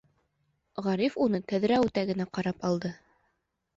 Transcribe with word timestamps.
Ғариф 0.87 1.19
уны 1.25 1.41
тәҙрә 1.53 1.79
үтә 1.89 2.07
генә 2.11 2.29
ҡарап 2.39 2.61
ҡалды. 2.67 2.93